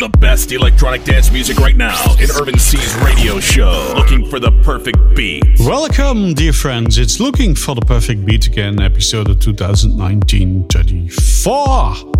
The 0.00 0.08
best 0.18 0.50
electronic 0.50 1.04
dance 1.04 1.30
music 1.30 1.58
right 1.58 1.76
now 1.76 2.14
in 2.14 2.30
Urban 2.30 2.58
C's 2.58 2.94
radio 3.04 3.38
show. 3.38 3.92
Looking 3.94 4.26
for 4.30 4.40
the 4.40 4.50
perfect 4.62 4.96
beat. 5.14 5.44
Welcome, 5.60 6.32
dear 6.32 6.54
friends. 6.54 6.96
It's 6.96 7.20
Looking 7.20 7.54
for 7.54 7.74
the 7.74 7.82
Perfect 7.82 8.24
Beat 8.24 8.46
again, 8.46 8.80
episode 8.80 9.28
of 9.28 9.40
2019 9.40 10.68
34. 10.68 12.14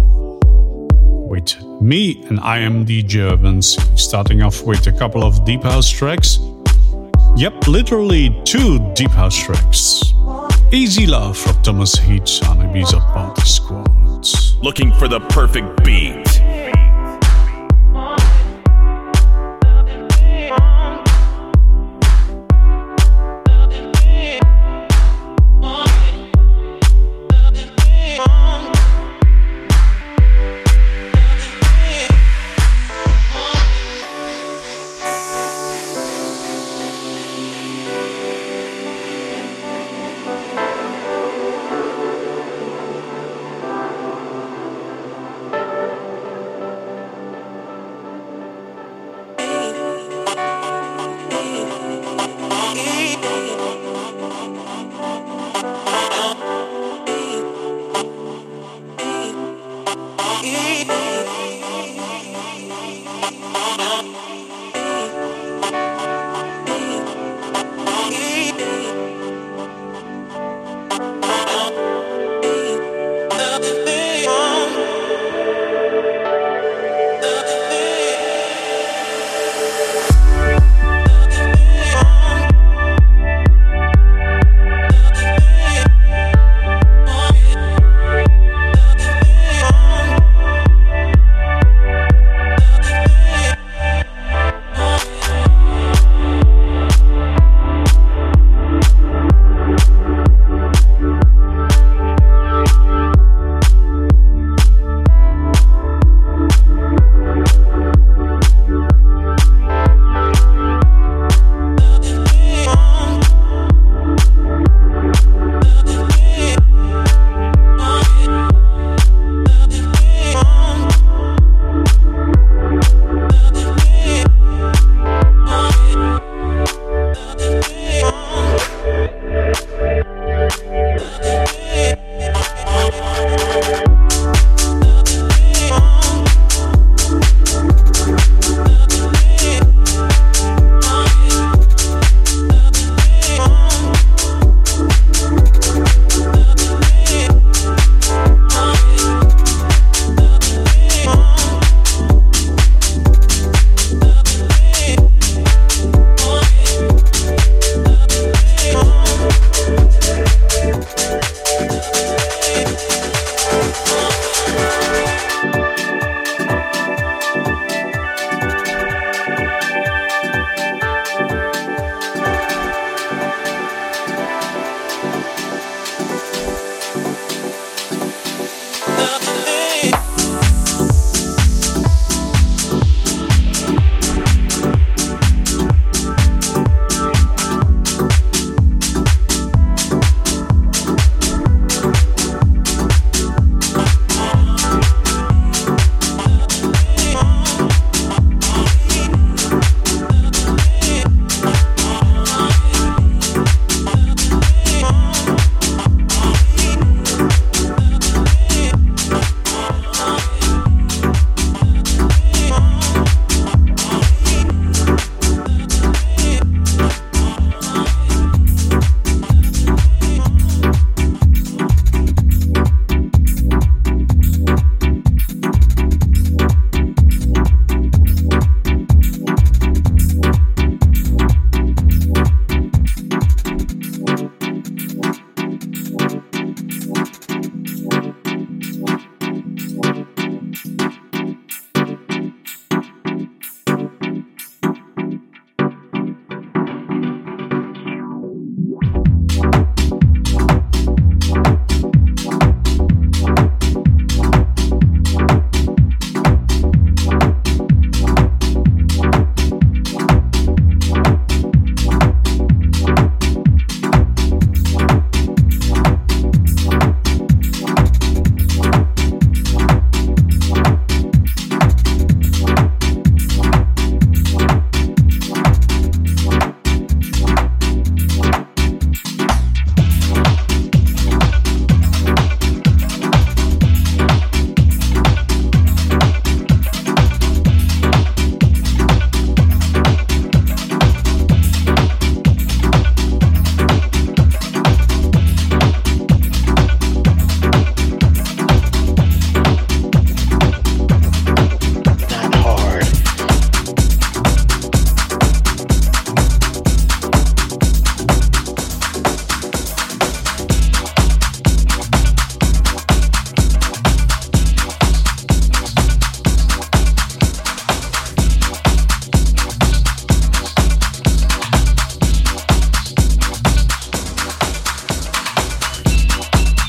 With 1.31 1.59
me, 1.81 2.23
and 2.29 2.39
I 2.41 2.59
am 2.59 2.85
DJ 2.85 3.33
Urban 3.33 3.63
C, 3.63 3.81
starting 3.97 4.43
off 4.43 4.63
with 4.63 4.87
a 4.87 4.93
couple 4.93 5.25
of 5.25 5.43
Deep 5.47 5.63
House 5.63 5.89
tracks. 5.89 6.39
Yep, 7.37 7.67
literally 7.67 8.39
two 8.45 8.93
Deep 8.93 9.13
House 9.13 9.43
tracks. 9.43 10.13
Easy 10.71 11.07
Love 11.07 11.39
from 11.39 11.63
Thomas 11.63 11.95
Heats 11.95 12.43
on 12.47 12.59
Ibiza 12.59 13.01
Party 13.15 13.41
Squad. 13.41 14.29
Looking 14.63 14.93
for 14.93 15.09
the 15.09 15.21
perfect 15.31 15.83
beat. 15.83 16.27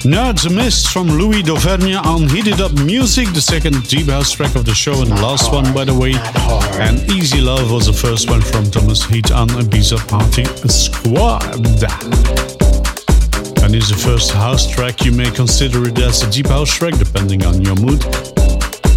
Nerds 0.03 0.49
Mist 0.53 0.89
from 0.89 1.07
Louis 1.07 1.43
Dauvergne 1.43 2.03
on 2.03 2.27
Heated 2.27 2.59
Up 2.59 2.71
Music, 2.73 3.27
the 3.33 3.41
second 3.41 3.87
deep 3.87 4.07
house 4.07 4.31
track 4.31 4.55
of 4.55 4.65
the 4.65 4.73
show 4.73 4.99
and 4.99 5.11
the 5.11 5.21
last 5.21 5.53
one, 5.53 5.71
by 5.75 5.85
the 5.85 5.93
way. 5.93 6.13
And 6.81 6.99
Easy 7.11 7.39
Love 7.39 7.71
was 7.71 7.85
the 7.85 7.93
first 7.93 8.27
one 8.27 8.41
from 8.41 8.65
Thomas 8.71 9.05
Heat 9.05 9.31
on 9.31 9.47
Ibiza 9.49 9.99
Party 10.07 10.45
Squad. 10.67 11.43
And 13.63 13.75
is 13.75 13.89
the 13.89 13.95
first 13.95 14.31
house 14.31 14.67
track, 14.67 15.05
you 15.05 15.11
may 15.11 15.29
consider 15.29 15.87
it 15.87 15.99
as 15.99 16.23
a 16.23 16.31
deep 16.31 16.47
house 16.47 16.73
track, 16.73 16.97
depending 16.97 17.45
on 17.45 17.61
your 17.61 17.75
mood. 17.75 18.03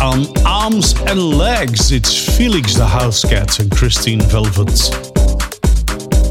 On 0.01 0.25
Arms 0.47 0.95
and 1.03 1.21
Legs, 1.21 1.93
it's 1.93 2.35
Felix 2.35 2.77
the 2.77 2.87
House 2.87 3.23
Cat 3.23 3.59
and 3.59 3.71
Christine 3.71 4.23
Velvet. 4.23 4.81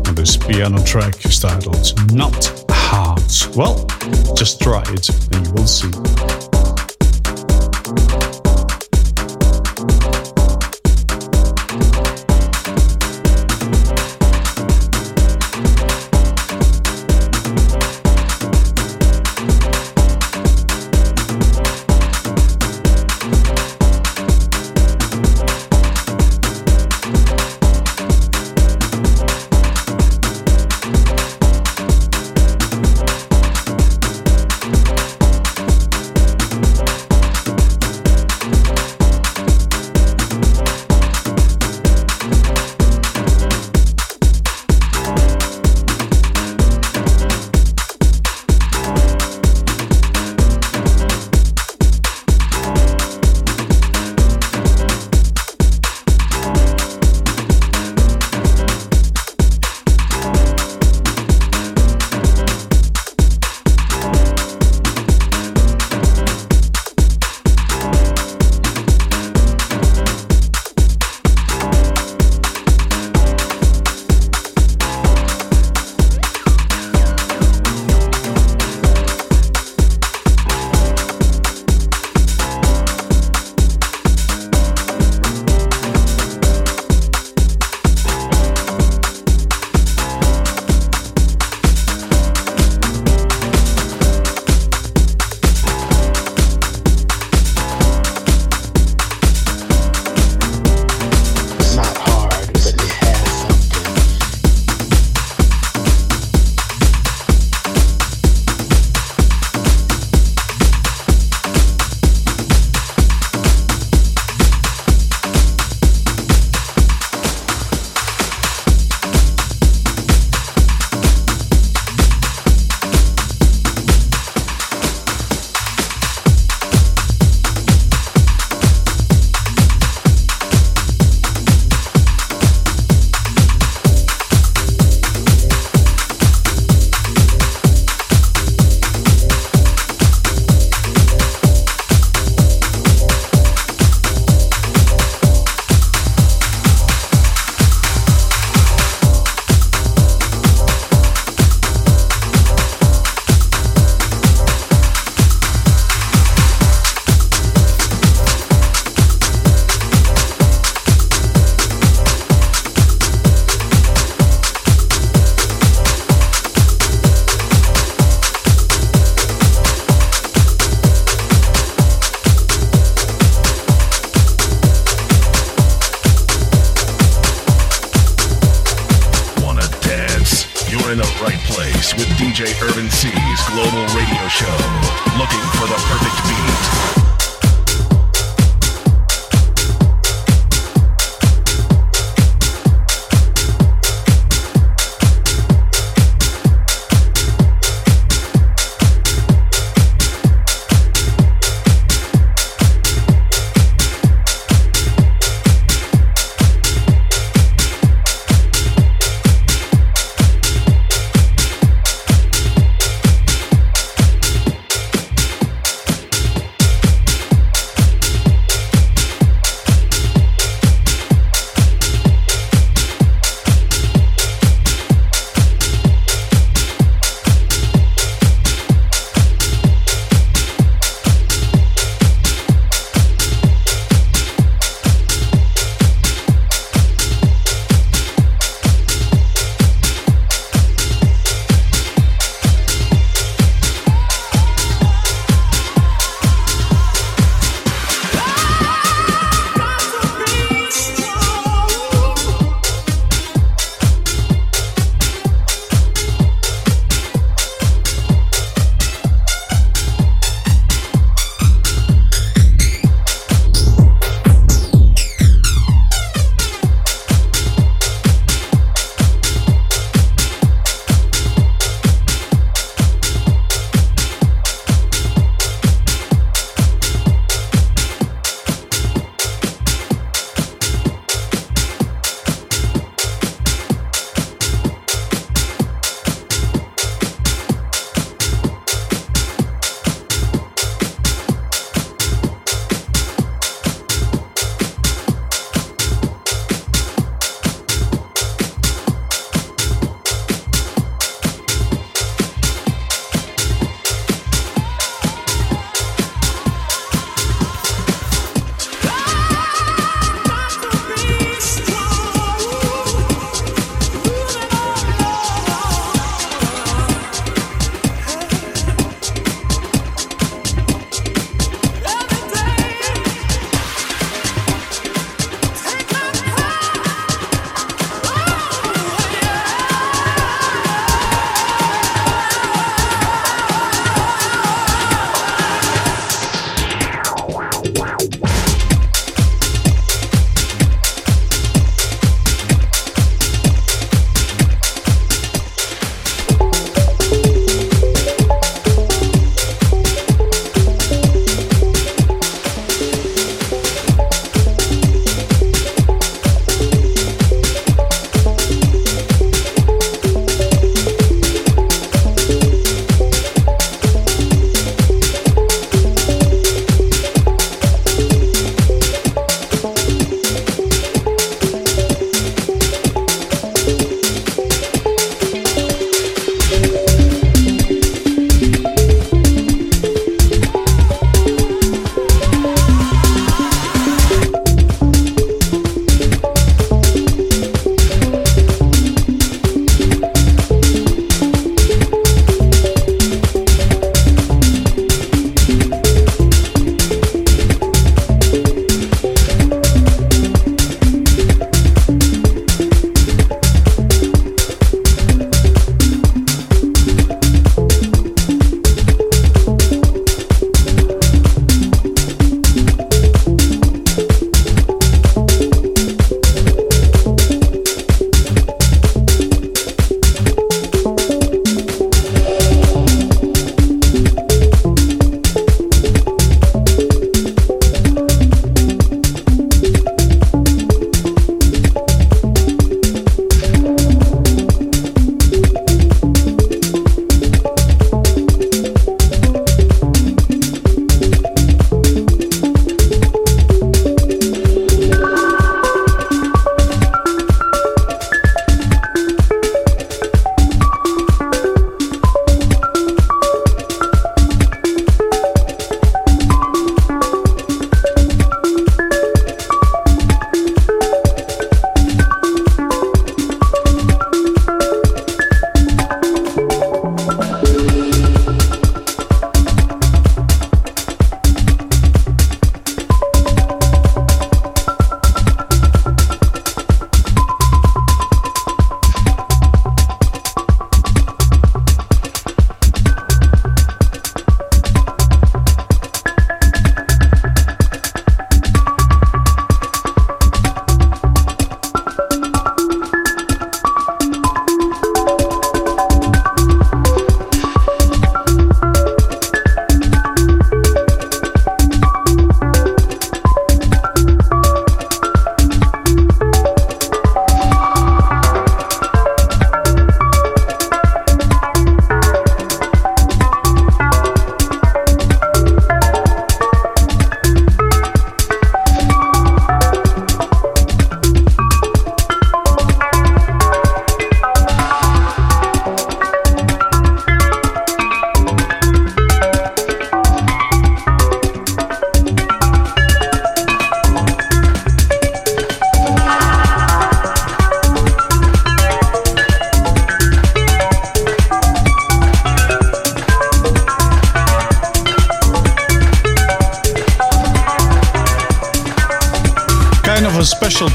And 0.08 0.18
this 0.18 0.36
piano 0.36 0.84
track 0.84 1.24
is 1.26 1.40
titled 1.40 1.94
Not 2.12 2.63
well, 3.56 3.86
just 4.36 4.62
try 4.62 4.84
it 4.88 5.10
and 5.34 5.48
you 5.48 5.54
will 5.54 5.68
see. 5.68 6.43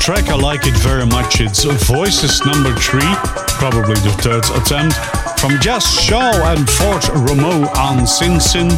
Track. 0.00 0.28
I 0.28 0.36
like 0.36 0.66
it 0.66 0.76
very 0.78 1.06
much. 1.06 1.40
It's 1.40 1.64
Voices 1.64 2.44
number 2.44 2.74
three, 2.74 3.14
probably 3.60 3.94
the 3.94 4.14
third 4.22 4.44
attempt, 4.56 4.96
from 5.38 5.60
Jas 5.60 5.86
Shaw 6.00 6.32
and 6.52 6.68
Fort 6.68 7.02
Romo 7.26 7.66
on 7.76 8.06
Sin 8.06 8.40
Sin. 8.40 8.68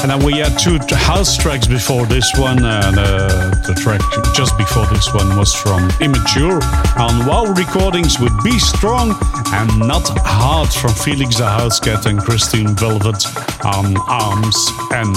And 0.00 0.10
then 0.10 0.24
we 0.24 0.38
had 0.38 0.58
two 0.58 0.78
house 0.94 1.36
tracks 1.36 1.66
before 1.66 2.06
this 2.06 2.30
one. 2.38 2.58
And 2.64 2.98
uh, 2.98 3.50
the 3.66 3.74
track 3.74 4.00
just 4.34 4.56
before 4.58 4.86
this 4.86 5.12
one 5.12 5.36
was 5.36 5.54
from 5.54 5.90
Immature 6.00 6.60
on 6.98 7.26
Wow 7.26 7.52
Recordings 7.52 8.18
with 8.18 8.32
Be 8.42 8.58
Strong 8.58 9.16
and 9.52 9.78
Not 9.78 10.08
Hard 10.24 10.70
from 10.70 10.92
Felix 10.92 11.38
the 11.38 11.44
Housecat 11.44 12.06
and 12.06 12.18
Christine 12.20 12.74
Velvet 12.74 13.24
on 13.64 13.96
Arms 14.08 14.70
and 14.92 15.14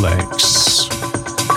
Legs. 0.00 0.91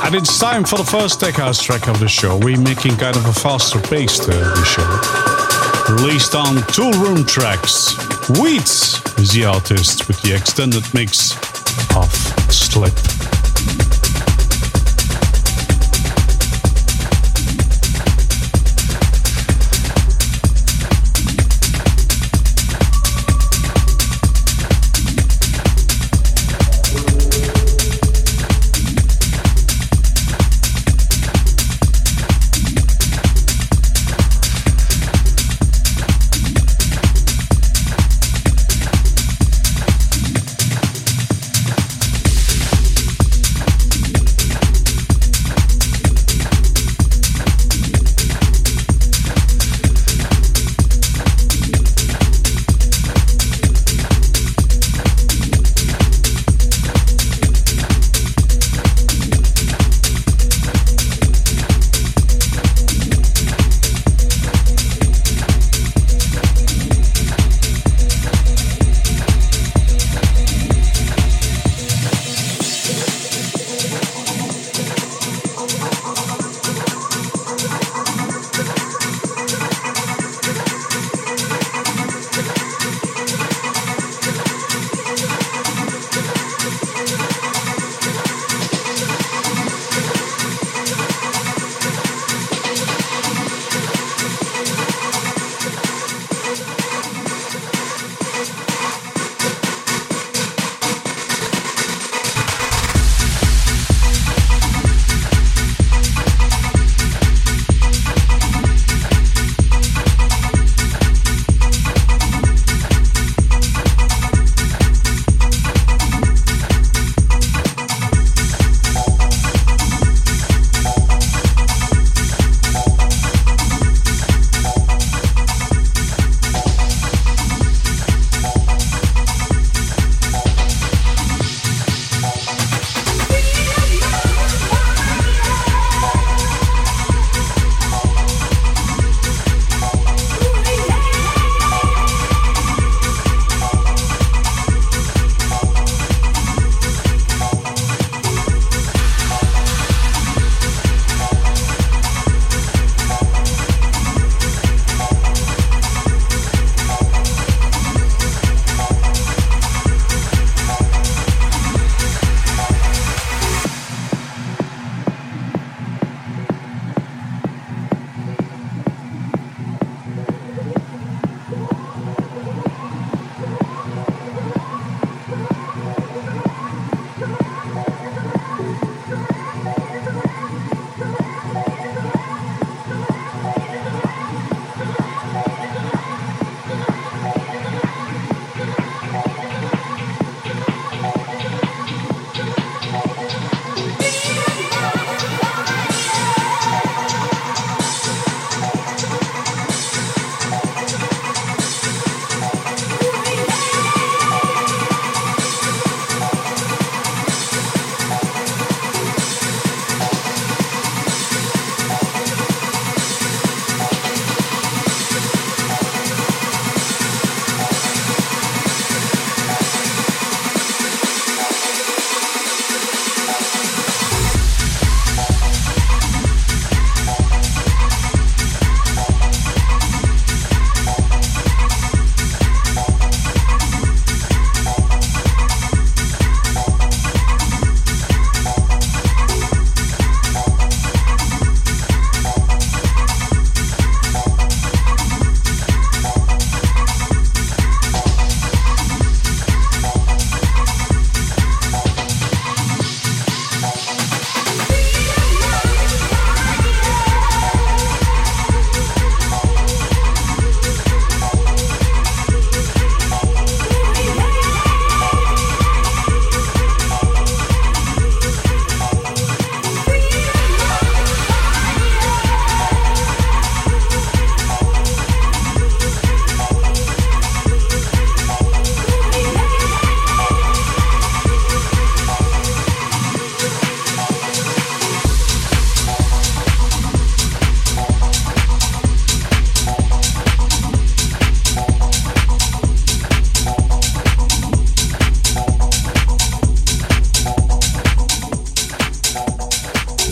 And 0.05 0.13
it's 0.13 0.37
time 0.37 0.63
for 0.63 0.77
the 0.77 0.83
first 0.83 1.19
tech 1.19 1.33
house 1.33 1.59
track 1.59 1.87
of 1.87 1.99
the 1.99 2.07
show. 2.07 2.37
We're 2.37 2.61
making 2.61 2.97
kind 2.97 3.17
of 3.17 3.25
a 3.25 3.33
faster 3.33 3.79
pace 3.79 4.19
to 4.19 4.29
the 4.29 4.63
show. 4.63 5.95
Released 5.95 6.35
on 6.35 6.57
Toolroom 6.75 7.27
Tracks. 7.27 7.97
Weeds 8.39 9.01
is 9.17 9.33
the 9.33 9.45
artist 9.45 10.07
with 10.07 10.21
the 10.21 10.35
extended 10.35 10.83
mix 10.93 11.33
of 11.95 12.11
Slip. 12.53 13.14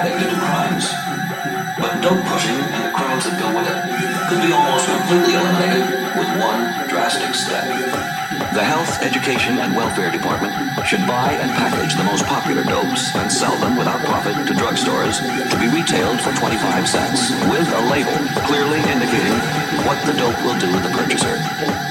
The 0.00 0.40
crimes. 0.40 0.88
But 1.76 2.00
dope 2.00 2.24
pushing 2.24 2.56
and 2.56 2.84
the 2.88 2.92
crimes 2.96 3.24
that 3.28 3.36
go 3.36 3.52
with 3.52 3.68
it 3.68 3.80
could 4.28 4.40
be 4.40 4.52
almost 4.52 4.88
completely 4.88 5.36
eliminated 5.36 5.84
with 6.16 6.28
one 6.40 6.88
drastic 6.88 7.34
step. 7.36 7.68
The 8.56 8.64
Health, 8.64 9.02
Education, 9.04 9.58
and 9.60 9.76
Welfare 9.76 10.10
Department 10.10 10.52
should 10.88 11.04
buy 11.06 11.36
and 11.36 11.52
package 11.52 11.94
the 11.94 12.04
most 12.04 12.24
popular 12.24 12.64
dopes 12.64 13.14
and 13.14 13.30
sell 13.30 13.56
them 13.60 13.76
without 13.76 14.00
profit 14.04 14.32
to 14.48 14.52
drugstores 14.56 15.20
to 15.20 15.56
be 15.60 15.68
retailed 15.68 16.20
for 16.20 16.32
25 16.32 16.88
cents 16.88 17.32
with 17.52 17.68
a 17.68 17.82
label 17.92 18.16
clearly 18.48 18.80
indicating 18.88 19.36
what 19.84 20.00
the 20.08 20.16
dope 20.16 20.36
will 20.44 20.56
do 20.56 20.72
to 20.72 20.80
the 20.80 20.92
purchaser, 20.96 21.36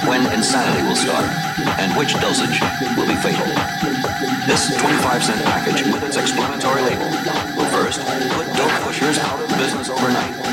when 0.09 0.25
insanity 0.33 0.81
will 0.87 0.97
start, 0.97 1.25
and 1.77 1.93
which 1.97 2.13
dosage 2.17 2.61
will 2.97 3.07
be 3.07 3.17
fatal. 3.21 3.45
This 4.49 4.73
25 4.81 5.23
cent 5.23 5.41
package 5.45 5.85
with 5.85 6.01
its 6.03 6.17
explanatory 6.17 6.81
label 6.81 7.09
first 7.83 7.99
put 8.01 8.45
dope 8.55 8.71
pushers 8.83 9.17
out 9.17 9.41
of 9.41 9.49
business 9.57 9.89
overnight. 9.89 10.50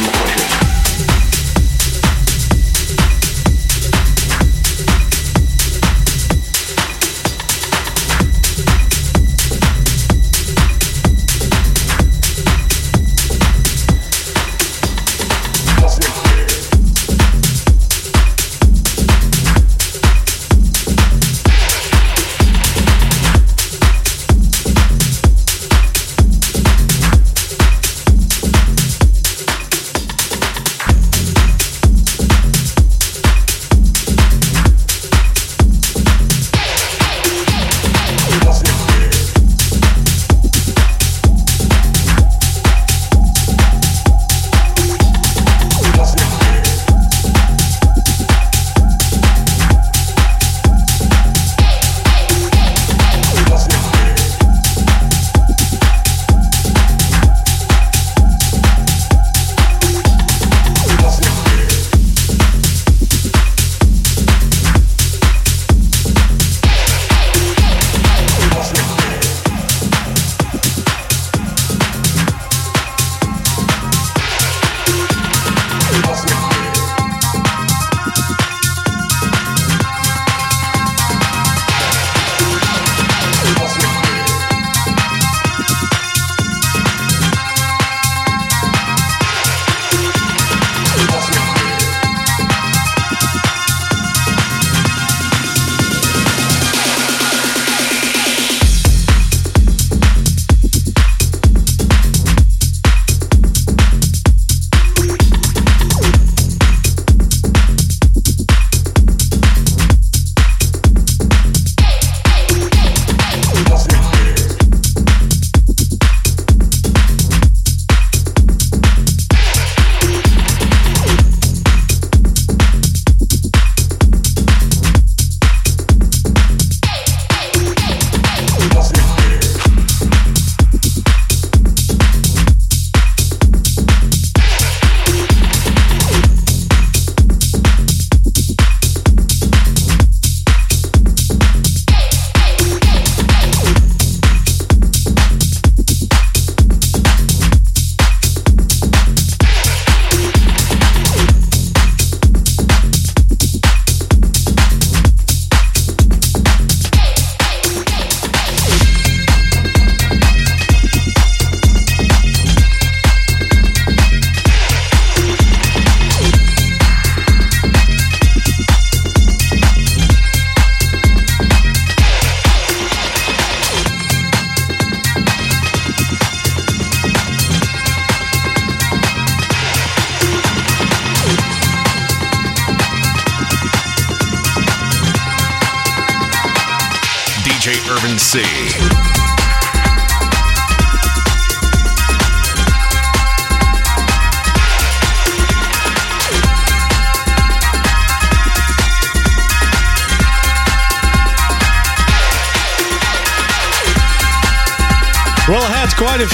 I'm 0.00 0.37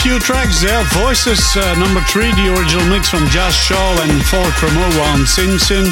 few 0.05 0.19
tracks 0.19 0.61
there. 0.61 0.85
Voices, 0.93 1.41
uh, 1.57 1.75
number 1.79 2.03
three, 2.03 2.31
the 2.33 2.53
original 2.53 2.85
mix 2.93 3.09
from 3.09 3.27
Jas 3.29 3.55
Shaw 3.55 4.03
and 4.03 4.23
Folk 4.27 4.53
from 4.61 4.69
Owa 4.77 5.17
and 5.17 5.27
Simpson. 5.27 5.87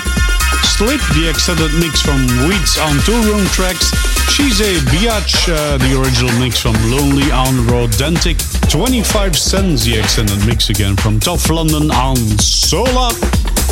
Slip, 0.76 1.00
the 1.16 1.30
extended 1.30 1.72
mix 1.80 2.02
from 2.02 2.20
Weeds 2.46 2.76
on 2.76 2.96
Toolroom 3.08 3.48
tracks. 3.54 3.88
She's 4.28 4.60
a 4.60 4.76
Biatch, 4.92 5.48
uh, 5.48 5.78
the 5.78 5.98
original 5.98 6.30
mix 6.38 6.60
from 6.60 6.74
Lonely 6.92 7.32
on 7.32 7.54
Rodentic. 7.72 8.36
25 8.70 9.34
cents, 9.34 9.84
the 9.84 9.98
extended 9.98 10.44
mix 10.46 10.68
again 10.68 10.94
from 10.94 11.18
Tough 11.18 11.48
London 11.48 11.90
on 11.90 12.16
Sola. 12.36 13.12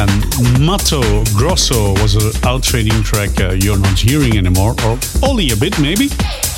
And 0.01 0.65
Mato 0.65 1.03
Grosso 1.37 1.93
was 2.01 2.17
an 2.17 2.33
outfading 2.49 3.03
track 3.03 3.39
uh, 3.43 3.53
you're 3.53 3.79
not 3.79 3.99
hearing 3.99 4.39
anymore, 4.39 4.75
or 4.87 4.99
only 5.23 5.51
a 5.51 5.57
bit 5.57 5.79
maybe 5.79 6.09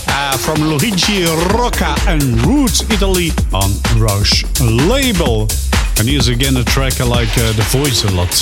uh, 0.09 0.37
from 0.37 0.61
Luigi 0.63 1.25
Rocca 1.55 1.95
and 2.09 2.23
Roots 2.47 2.83
Italy 2.91 3.31
on 3.53 3.71
Rush 3.99 4.45
label. 4.61 5.49
And 5.99 6.09
here's 6.09 6.29
again 6.29 6.57
a 6.57 6.65
track 6.65 7.01
I 7.01 7.05
like 7.05 7.31
uh, 7.39 7.53
the 7.53 7.67
voice 7.71 8.05
a 8.05 8.11
lot. 8.13 8.33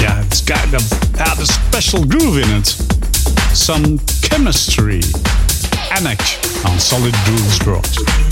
Yeah, 0.00 0.22
it's 0.24 0.40
kind 0.40 0.74
of 0.74 0.82
had 1.16 1.38
a 1.38 1.46
special 1.46 2.04
groove 2.04 2.38
in 2.38 2.50
it. 2.56 2.66
Some 3.54 3.98
chemistry. 4.22 5.00
Anak 5.96 6.20
on 6.66 6.78
Solid 6.78 7.14
Grooves 7.24 7.66
Raw. 7.66 8.27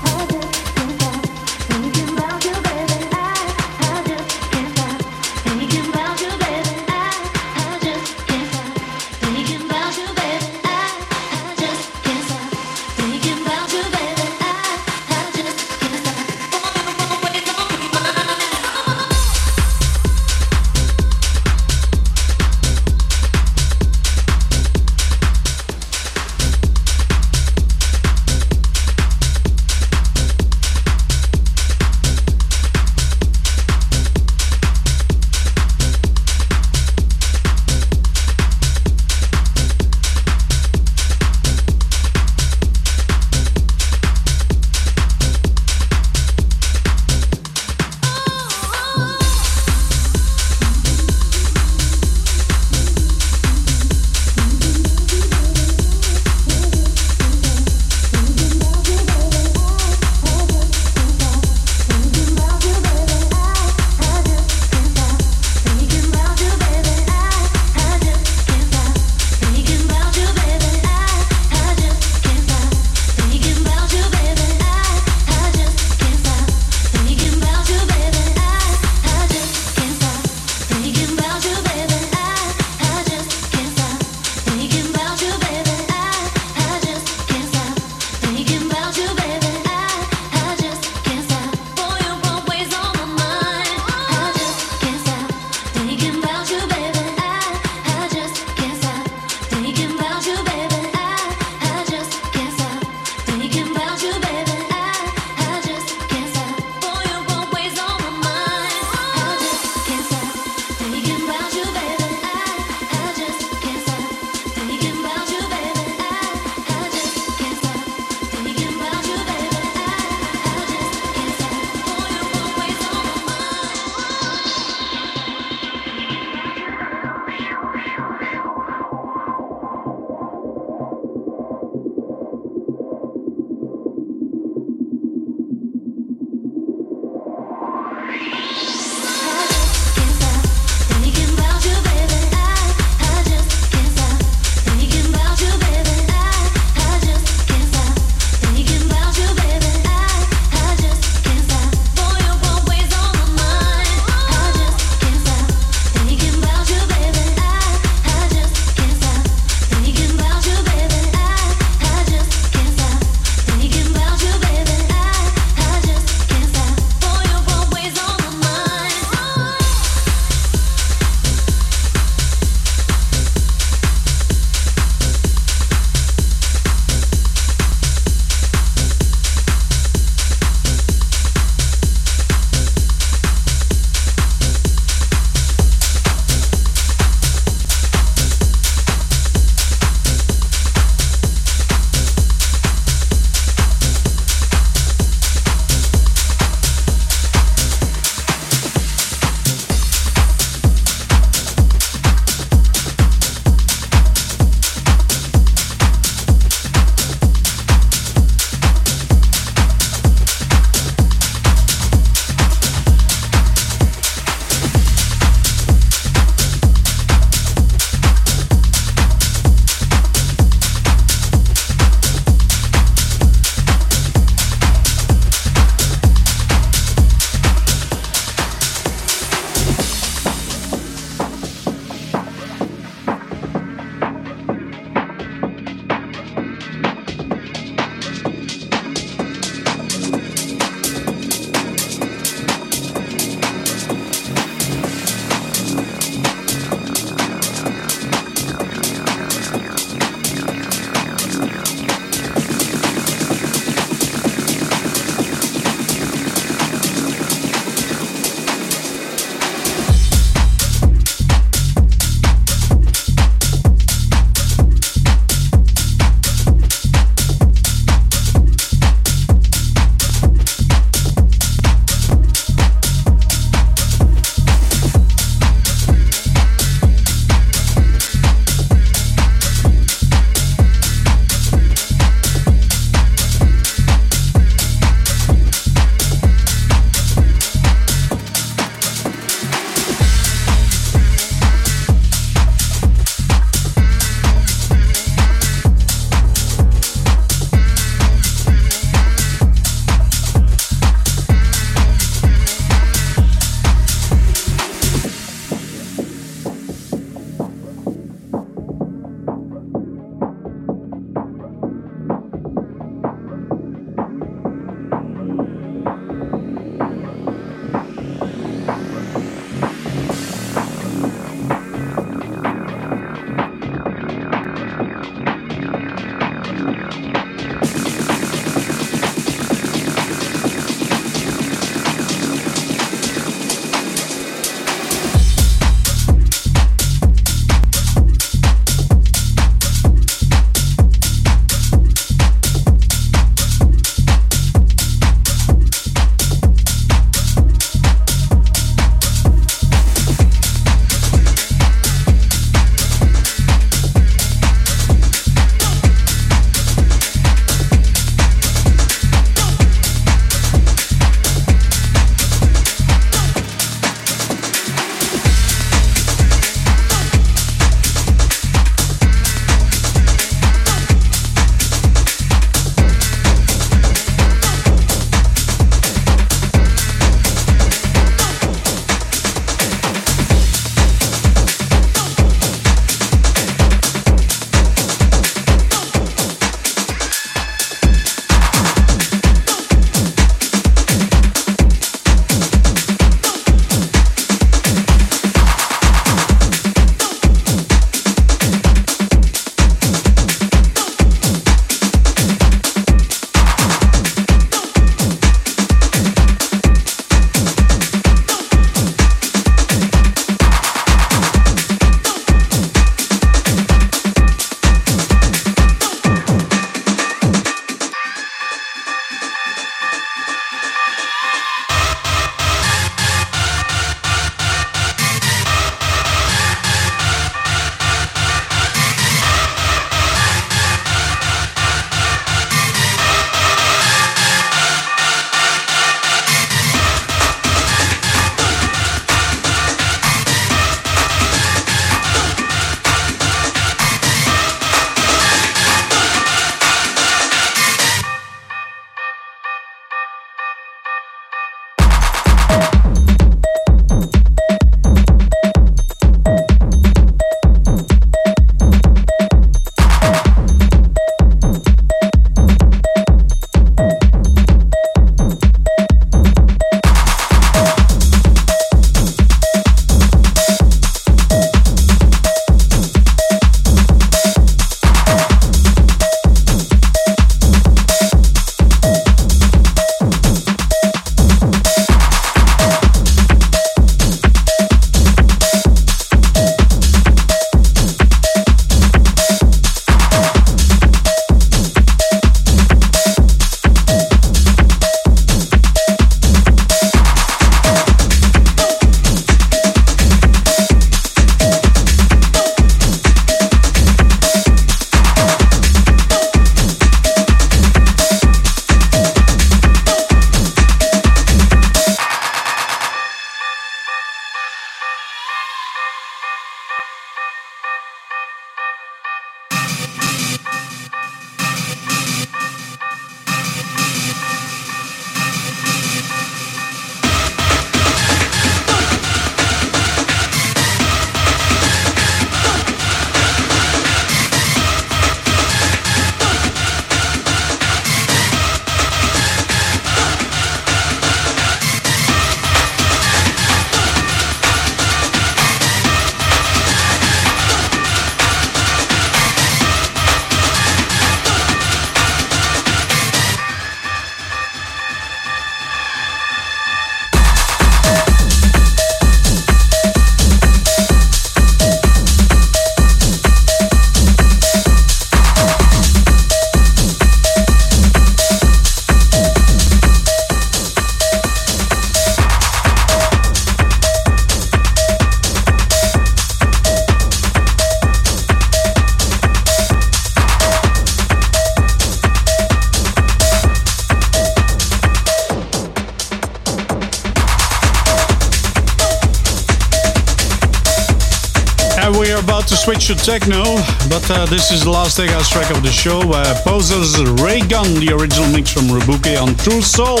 To 592.86 592.94
techno, 592.96 593.44
but 593.86 594.02
uh, 594.10 594.26
this 594.26 594.50
is 594.50 594.64
the 594.64 594.70
last 594.70 594.98
House 594.98 595.30
track 595.30 595.50
of 595.54 595.62
the 595.62 595.70
show. 595.70 596.00
Uh, 596.00 596.34
Posers 596.42 596.98
Ray 597.22 597.38
Gun, 597.46 597.68
the 597.78 597.94
original 597.94 598.26
mix 598.32 598.50
from 598.50 598.66
Rebuke 598.66 599.14
on 599.20 599.36
True 599.36 599.62
Soul. 599.62 600.00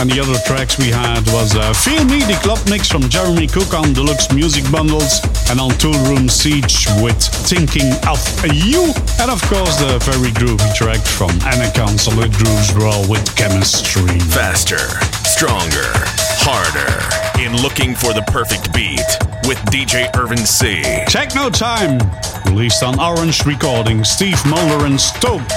And 0.00 0.10
the 0.10 0.18
other 0.18 0.34
tracks 0.42 0.78
we 0.78 0.90
had 0.90 1.22
was 1.30 1.54
uh, 1.54 1.72
Feel 1.72 2.04
Me, 2.06 2.24
the 2.26 2.34
club 2.42 2.58
mix 2.68 2.88
from 2.88 3.02
Jeremy 3.06 3.46
Cook 3.46 3.74
on 3.74 3.92
Deluxe 3.92 4.32
Music 4.32 4.64
Bundles, 4.72 5.22
and 5.50 5.60
on 5.60 5.70
Tool 5.78 5.94
Room 6.10 6.28
Siege 6.28 6.88
with 6.98 7.20
Thinking 7.46 7.94
of 8.10 8.18
You. 8.48 8.90
And 9.22 9.30
of 9.30 9.38
course, 9.46 9.78
the 9.78 10.02
very 10.02 10.34
groovy 10.34 10.72
track 10.74 11.04
from 11.04 11.30
Anaconda 11.46 11.98
Solid 11.98 12.32
Grooves 12.32 12.74
Raw 12.74 13.06
with 13.06 13.22
Chemistry. 13.36 14.18
Faster, 14.34 14.82
stronger, 15.22 15.94
harder. 16.42 16.90
In 17.38 17.54
looking 17.62 17.94
for 17.94 18.10
the 18.14 18.24
perfect 18.32 18.72
beat 18.72 19.25
with 19.46 19.58
DJ 19.66 20.14
Irvin 20.16 20.38
C. 20.38 20.82
Techno 21.06 21.50
Time, 21.50 21.98
released 22.46 22.82
on 22.82 22.98
Orange 22.98 23.44
Recording, 23.46 24.02
Steve 24.02 24.44
Mulder 24.46 24.86
and 24.86 25.00
Stoked 25.00 25.52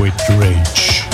with 0.00 0.14
Rage. 0.38 1.11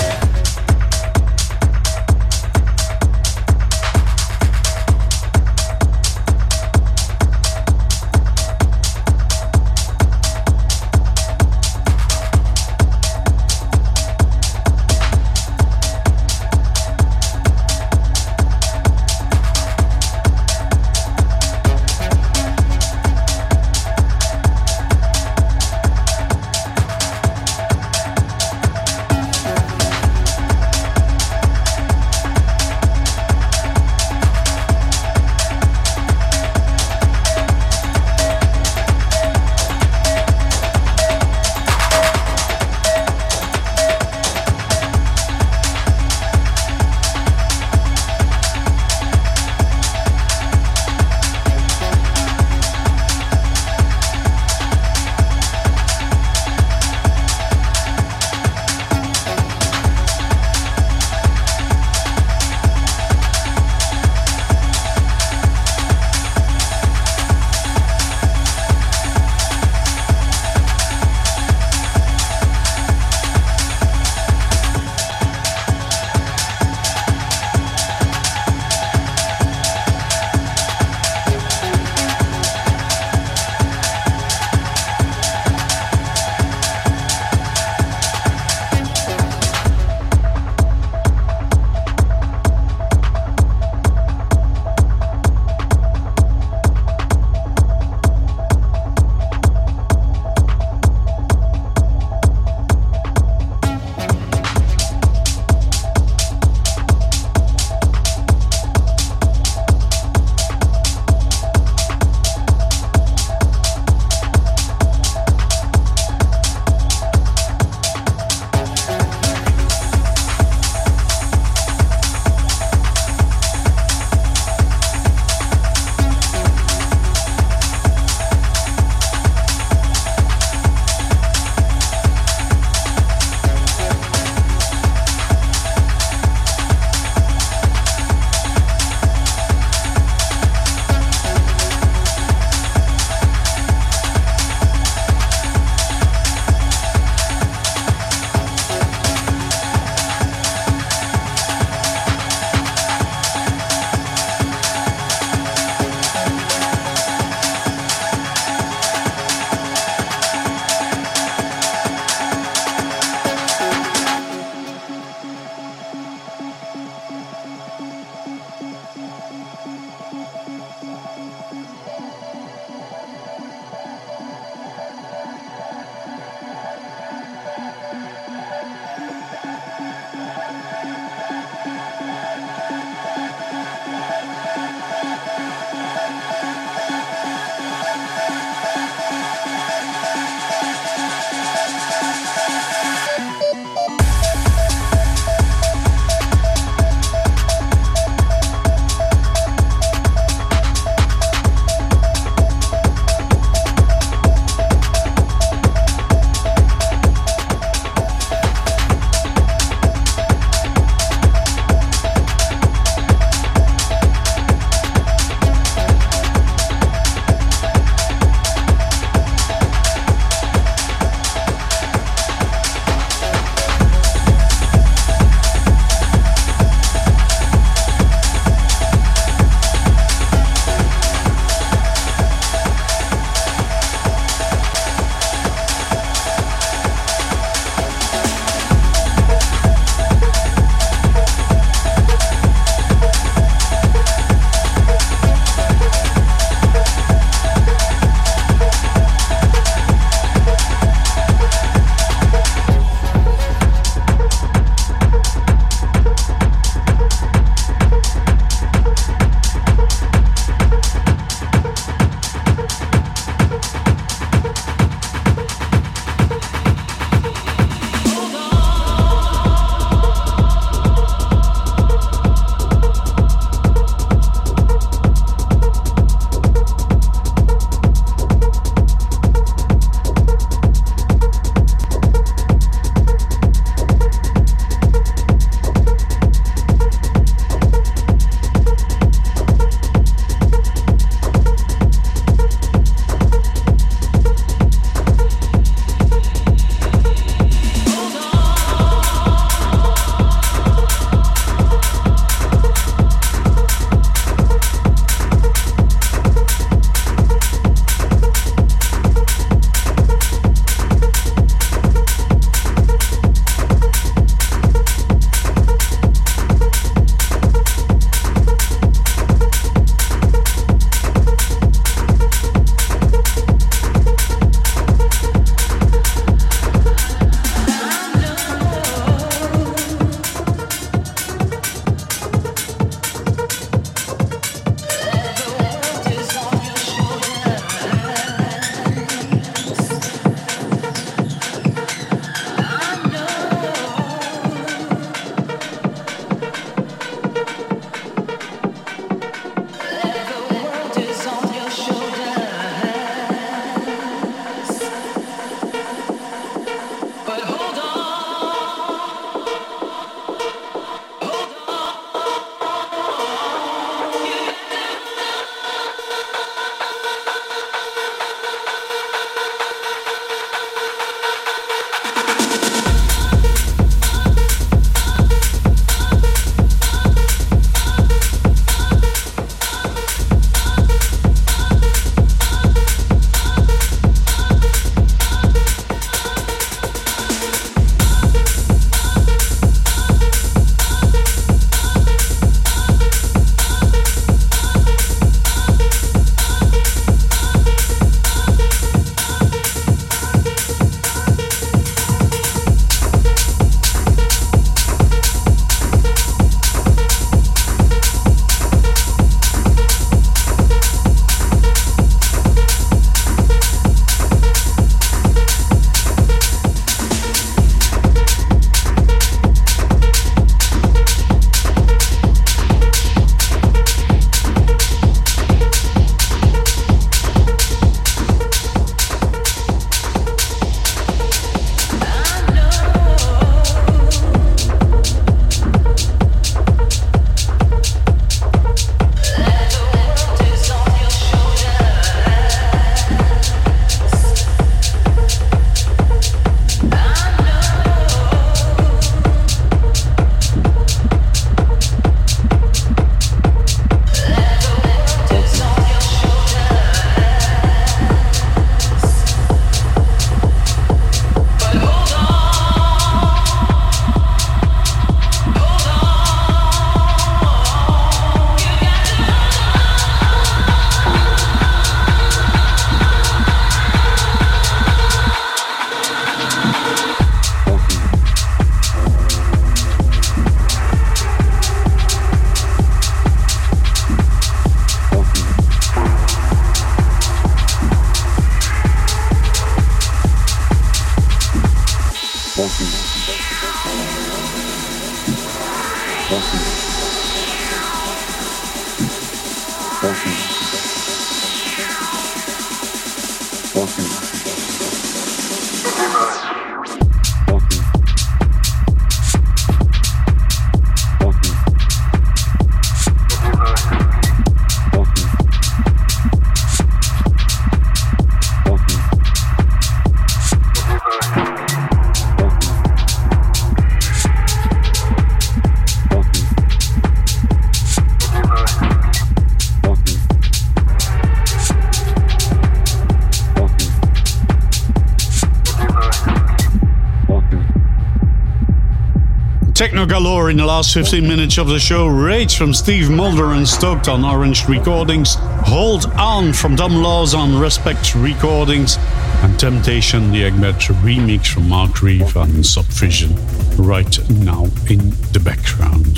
Galore 540.09 540.49
in 540.49 540.57
the 540.57 540.65
last 540.65 540.91
15 540.93 541.21
minutes 541.25 541.59
of 541.59 541.67
the 541.67 541.79
show. 541.79 542.07
Rage 542.07 542.57
from 542.57 542.73
Steve 542.73 543.11
Mulder 543.11 543.51
and 543.51 543.67
Stoked 543.67 544.07
on 544.07 544.25
Orange 544.25 544.67
Recordings. 544.67 545.35
Hold 545.67 546.07
On 546.17 546.51
from 546.51 546.75
Dom 546.75 546.95
Laws 546.95 547.35
on 547.35 547.59
Respect 547.59 548.15
Recordings. 548.15 548.97
And 549.43 549.57
Temptation, 549.59 550.31
the 550.31 550.41
Egmet 550.41 550.81
remix 551.03 551.47
from 551.47 551.69
Mark 551.69 552.01
Reeve 552.01 552.35
and 552.35 552.65
Subvision. 552.65 553.35
Right 553.77 554.17
now 554.29 554.65
in 554.89 555.11
the 555.31 555.41
background. 555.43 556.17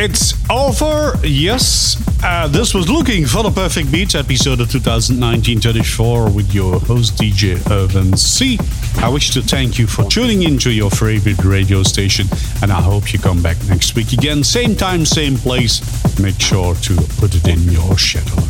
It's 0.00 0.34
over, 0.48 1.14
yes. 1.24 1.96
Uh, 2.22 2.46
this 2.46 2.72
was 2.72 2.88
Looking 2.88 3.26
for 3.26 3.42
the 3.42 3.50
Perfect 3.50 3.90
Beat, 3.90 4.14
episode 4.14 4.60
of 4.60 4.68
2019-34 4.68 6.34
with 6.34 6.54
your 6.54 6.78
host 6.78 7.16
DJ 7.16 7.58
Irvin 7.70 8.16
C. 8.16 8.58
I 8.98 9.08
wish 9.08 9.30
to 9.30 9.42
thank 9.42 9.76
you 9.76 9.88
for 9.88 10.04
tuning 10.04 10.44
into 10.44 10.70
your 10.70 10.90
favorite 10.90 11.44
radio 11.44 11.82
station 11.82 12.28
and 12.62 12.72
I 12.72 12.80
hope 12.80 13.12
you 13.12 13.18
come 13.18 13.42
back 13.42 13.56
next 13.68 13.94
week 13.94 14.12
again, 14.12 14.42
same 14.42 14.74
time, 14.74 15.04
same 15.04 15.36
place. 15.36 15.80
Make 16.18 16.40
sure 16.40 16.74
to 16.74 16.94
put 17.18 17.34
it 17.34 17.46
in 17.48 17.60
your 17.70 17.98
schedule. 17.98 18.42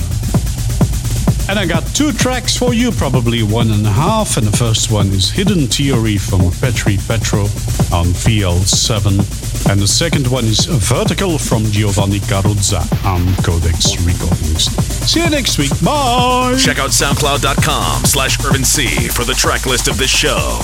And 1.49 1.59
I 1.59 1.65
got 1.65 1.87
two 1.95 2.13
tracks 2.13 2.55
for 2.55 2.75
you, 2.75 2.91
probably 2.91 3.43
one 3.43 3.71
and 3.71 3.87
a 3.87 3.91
half. 3.91 4.37
And 4.37 4.47
the 4.47 4.55
first 4.55 4.91
one 4.91 5.07
is 5.09 5.31
Hidden 5.31 5.69
Theory 5.69 6.19
from 6.19 6.51
Petri 6.61 6.99
Petro 7.09 7.45
on 7.91 8.13
VL7. 8.21 9.71
And 9.71 9.81
the 9.81 9.89
second 9.89 10.27
one 10.27 10.45
is 10.45 10.67
Vertical 10.67 11.39
from 11.39 11.65
Giovanni 11.65 12.21
Caruzza 12.21 12.85
on 13.03 13.25
Codex 13.43 13.97
Recordings. 14.05 14.65
See 15.09 15.23
you 15.23 15.31
next 15.31 15.57
week. 15.57 15.73
Bye. 15.83 16.55
Check 16.59 16.79
out 16.79 16.91
soundcloud.com 16.91 18.05
slash 18.05 18.45
Irvin 18.45 18.65
C 18.65 19.09
for 19.09 19.25
the 19.25 19.35
track 19.35 19.65
list 19.65 19.89
of 19.89 19.97
this 19.97 20.11
show. 20.11 20.61